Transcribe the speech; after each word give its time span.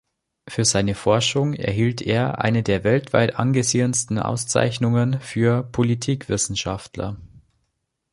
Für 0.47 0.65
seine 0.65 0.95
Forschungen 0.95 1.53
erhielt 1.53 2.01
er 2.01 2.39
eine 2.41 2.63
der 2.63 2.83
weltweit 2.83 3.35
angesehensten 3.37 4.17
Auszeichnungen 4.17 5.19
für 5.19 5.61
Politikwissenschaftler. 5.61 7.17